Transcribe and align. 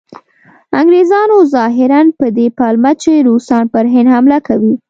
انګریزانو 0.79 1.37
ظاهراً 1.55 2.01
په 2.19 2.25
دې 2.37 2.47
پلمه 2.57 2.91
چې 3.01 3.11
روسان 3.27 3.63
پر 3.73 3.85
هند 3.93 4.07
حمله 4.15 4.37
کوي. 4.47 4.73